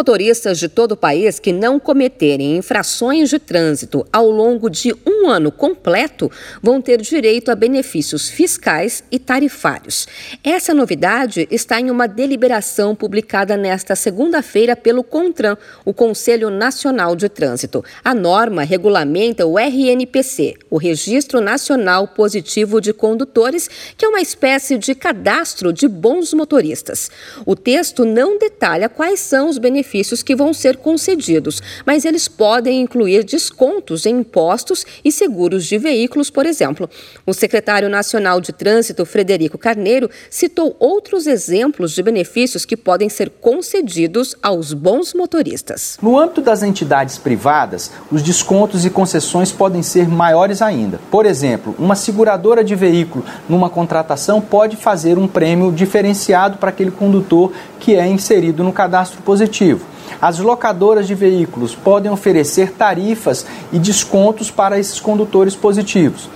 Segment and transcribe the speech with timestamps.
[0.00, 5.28] motoristas de todo o país que não cometerem infrações de trânsito ao longo de um
[5.28, 10.08] ano completo vão ter direito a benefícios fiscais e tarifários.
[10.42, 17.28] Essa novidade está em uma deliberação publicada nesta segunda-feira pelo CONTRAN, o Conselho Nacional de
[17.28, 17.84] Trânsito.
[18.02, 24.78] A norma regulamenta o RNPC, o Registro Nacional Positivo de Condutores, que é uma espécie
[24.78, 27.10] de cadastro de bons motoristas.
[27.44, 29.89] O texto não detalha quais são os benefícios
[30.22, 36.30] que vão ser concedidos, mas eles podem incluir descontos em impostos e seguros de veículos,
[36.30, 36.88] por exemplo.
[37.26, 43.30] O secretário nacional de Trânsito, Frederico Carneiro, citou outros exemplos de benefícios que podem ser
[43.40, 45.98] concedidos aos bons motoristas.
[46.00, 51.00] No âmbito das entidades privadas, os descontos e concessões podem ser maiores ainda.
[51.10, 56.90] Por exemplo, uma seguradora de veículo numa contratação pode fazer um prêmio diferenciado para aquele
[56.90, 59.84] condutor que é inserido no cadastro positivo.
[60.20, 66.28] As locadoras de veículos podem oferecer tarifas e descontos para esses condutores positivos.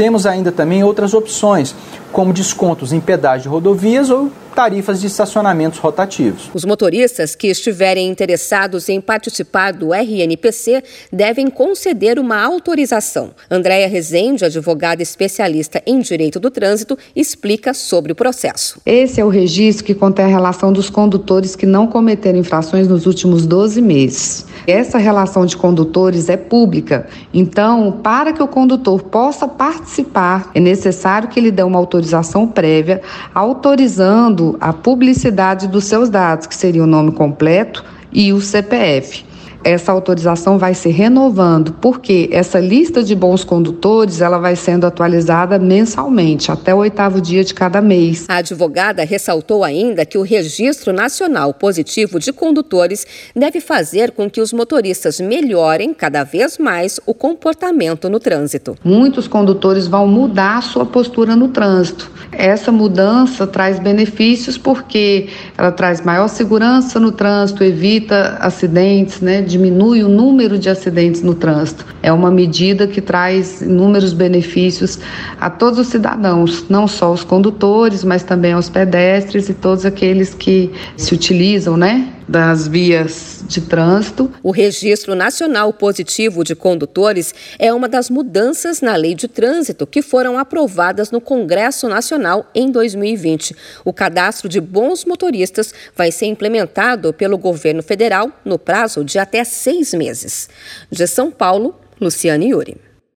[0.00, 1.74] Temos ainda também outras opções,
[2.10, 6.50] como descontos em pedágio de rodovias ou tarifas de estacionamentos rotativos.
[6.54, 13.32] Os motoristas que estiverem interessados em participar do RNPC devem conceder uma autorização.
[13.50, 18.80] Andréia Rezende, advogada especialista em direito do trânsito, explica sobre o processo.
[18.86, 23.04] Esse é o registro que contém a relação dos condutores que não cometeram infrações nos
[23.04, 24.46] últimos 12 meses.
[24.66, 31.28] Essa relação de condutores é pública, então, para que o condutor possa participar, é necessário
[31.28, 33.02] que ele dê uma autorização prévia,
[33.34, 39.29] autorizando a publicidade dos seus dados, que seria o nome completo e o CPF
[39.62, 45.58] essa autorização vai se renovando, porque essa lista de bons condutores ela vai sendo atualizada
[45.58, 48.24] mensalmente, até o oitavo dia de cada mês.
[48.28, 54.40] A advogada ressaltou ainda que o Registro Nacional Positivo de Condutores deve fazer com que
[54.40, 58.76] os motoristas melhorem cada vez mais o comportamento no trânsito.
[58.84, 62.10] Muitos condutores vão mudar a sua postura no trânsito.
[62.32, 69.42] Essa mudança traz benefícios porque ela traz maior segurança no trânsito, evita acidentes, né?
[69.50, 71.84] Diminui o número de acidentes no trânsito.
[72.02, 74.98] É uma medida que traz inúmeros benefícios
[75.40, 80.32] a todos os cidadãos, não só os condutores, mas também aos pedestres e todos aqueles
[80.32, 84.32] que se utilizam, né, das vias de trânsito.
[84.40, 90.00] O Registro Nacional Positivo de Condutores é uma das mudanças na Lei de Trânsito que
[90.00, 93.56] foram aprovadas no Congresso Nacional em 2020.
[93.84, 99.42] O cadastro de bons motoristas vai ser implementado pelo governo federal no prazo de até
[99.42, 100.48] seis meses.
[100.88, 102.89] De São Paulo, Luciane Yuri.